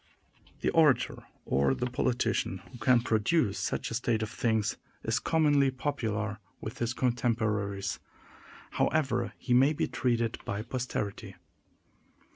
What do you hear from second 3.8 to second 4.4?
a state of